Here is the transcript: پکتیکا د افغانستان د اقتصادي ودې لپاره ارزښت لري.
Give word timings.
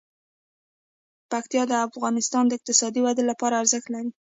پکتیکا 1.31 1.63
د 1.69 1.73
افغانستان 1.87 2.43
د 2.47 2.51
اقتصادي 2.57 2.99
ودې 3.03 3.23
لپاره 3.31 3.59
ارزښت 3.61 3.87
لري. 3.93 4.11